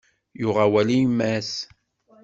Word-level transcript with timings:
Yuɣ 0.39 0.57
awal 0.65 0.87
i 0.91 0.97
yemma-s. 1.01 1.51